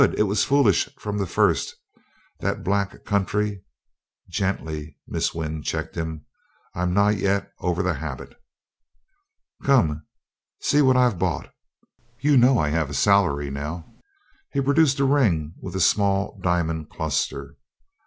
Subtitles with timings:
[0.17, 1.75] It was foolish from the first
[2.39, 3.63] that black country"
[4.29, 6.25] "Gently," Miss Wynn checked him.
[6.73, 8.33] "I'm not yet over the habit."
[9.63, 10.07] "Come.
[10.59, 11.53] See what I've bought.
[12.19, 13.93] You know I have a salary now."
[14.51, 17.53] He produced a ring with a small diamond cluster.